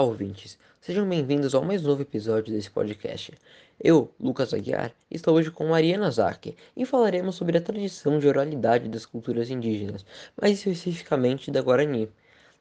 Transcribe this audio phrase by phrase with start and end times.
[0.00, 0.58] ouvintes.
[0.80, 3.32] Sejam bem-vindos ao mais novo episódio desse podcast.
[3.78, 8.88] Eu, Lucas Aguiar, estou hoje com Mariana Zaki e falaremos sobre a tradição de oralidade
[8.88, 10.04] das culturas indígenas,
[10.40, 12.10] mais especificamente da Guarani.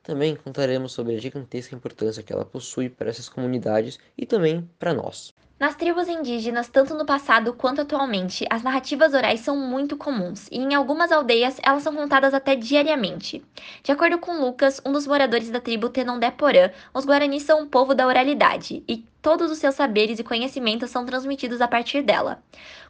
[0.03, 4.93] Também contaremos sobre a gigantesca importância que ela possui para essas comunidades e também para
[4.93, 5.33] nós.
[5.59, 10.57] Nas tribos indígenas, tanto no passado quanto atualmente, as narrativas orais são muito comuns e
[10.57, 13.43] em algumas aldeias elas são contadas até diariamente.
[13.83, 17.67] De acordo com Lucas, um dos moradores da tribo Tenondé Porã, os Guaranis são um
[17.67, 22.41] povo da oralidade e todos os seus saberes e conhecimentos são transmitidos a partir dela.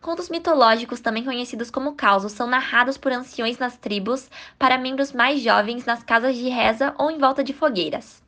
[0.01, 5.41] Contos mitológicos, também conhecidos como causos, são narrados por anciões nas tribos para membros mais
[5.41, 8.21] jovens nas casas de reza ou em volta de fogueiras.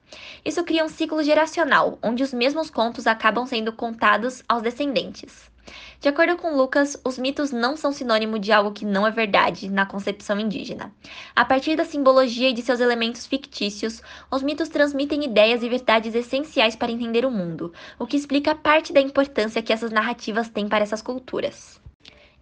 [0.43, 5.50] Isso cria um ciclo geracional, onde os mesmos contos acabam sendo contados aos descendentes.
[5.99, 9.69] De acordo com Lucas, os mitos não são sinônimo de algo que não é verdade
[9.69, 10.91] na concepção indígena.
[11.35, 16.15] A partir da simbologia e de seus elementos fictícios, os mitos transmitem ideias e verdades
[16.15, 20.67] essenciais para entender o mundo, o que explica parte da importância que essas narrativas têm
[20.67, 21.79] para essas culturas.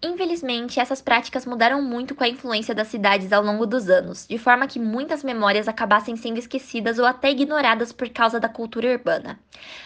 [0.02, 4.38] Infelizmente, essas práticas mudaram muito com a influência das cidades ao longo dos anos, de
[4.38, 9.38] forma que muitas memórias acabassem sendo esquecidas ou até ignoradas por causa da cultura urbana.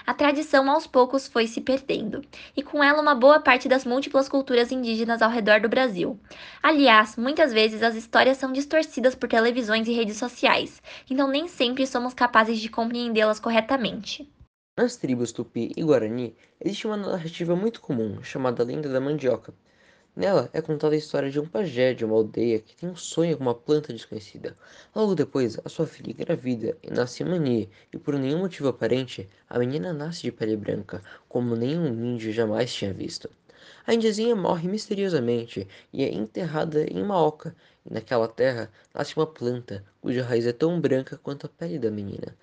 [0.05, 2.21] A tradição aos poucos foi se perdendo,
[2.55, 6.19] e com ela uma boa parte das múltiplas culturas indígenas ao redor do Brasil.
[6.61, 11.87] Aliás, muitas vezes as histórias são distorcidas por televisões e redes sociais, então nem sempre
[11.87, 14.31] somos capazes de compreendê-las corretamente.
[14.77, 19.55] Nas tribos Tupi e Guarani, existe uma narrativa muito comum, chamada Lenda da Mandioca
[20.15, 23.35] Nela é contada a história de um pajé de uma aldeia que tem um sonho
[23.35, 24.55] com uma planta desconhecida.
[24.95, 29.57] Logo depois, a sua filha engravida e nasce Mani, e por nenhum motivo aparente, a
[29.57, 33.27] menina nasce de pele branca, como nenhum índio jamais tinha visto.
[33.87, 39.25] A indiazinha morre misteriosamente e é enterrada em uma oca, e naquela terra nasce uma
[39.25, 42.37] planta cuja raiz é tão branca quanto a pele da menina.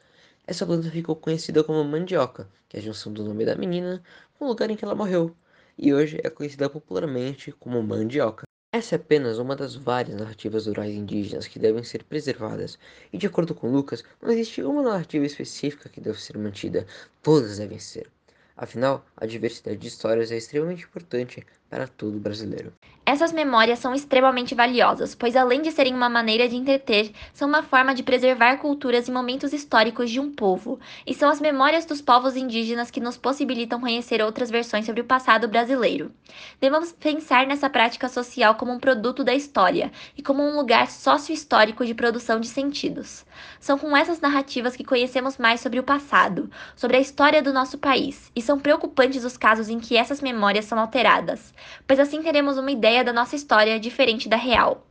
[0.44, 4.02] Essa planta ficou conhecida como mandioca, que é a junção do nome da menina
[4.36, 5.36] com o lugar em que ela morreu
[5.82, 8.44] e hoje é conhecida popularmente como mandioca.
[8.70, 12.78] Essa é apenas uma das várias narrativas orais indígenas que devem ser preservadas,
[13.10, 16.86] e de acordo com Lucas, não existe uma narrativa específica que deve ser mantida,
[17.22, 18.10] todas devem ser.
[18.54, 22.72] Afinal, a diversidade de histórias é extremamente importante para todo brasileiro.
[23.06, 27.62] Essas memórias são extremamente valiosas, pois além de serem uma maneira de entreter, são uma
[27.62, 32.00] forma de preservar culturas e momentos históricos de um povo, e são as memórias dos
[32.00, 36.12] povos indígenas que nos possibilitam conhecer outras versões sobre o passado brasileiro.
[36.60, 41.84] Devemos pensar nessa prática social como um produto da história e como um lugar sócio-histórico
[41.84, 43.24] de produção de sentidos.
[43.58, 47.78] São com essas narrativas que conhecemos mais sobre o passado, sobre a história do nosso
[47.78, 51.52] país, e são preocupantes os casos em que essas memórias são alteradas
[51.86, 54.86] pois assim teremos uma ideia da nossa história diferente da real.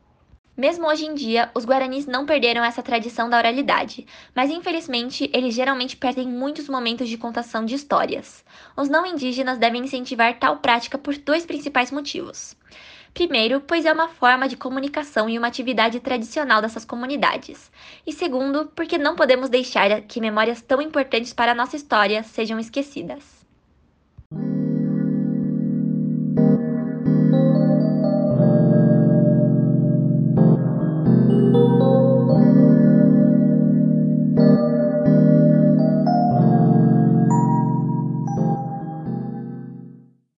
[0.60, 5.56] Mesmo hoje em dia, os guaranis não perderam essa tradição da oralidade, mas infelizmente eles
[5.56, 8.44] geralmente perdem muitos momentos de contação de histórias.
[8.76, 12.58] Os não indígenas devem incentivar tal prática por dois principais motivos.
[13.14, 17.72] Primeiro, pois é uma forma de comunicação e uma atividade tradicional dessas comunidades.
[18.06, 22.60] E segundo, porque não podemos deixar que memórias tão importantes para a nossa história sejam
[22.60, 23.39] esquecidas.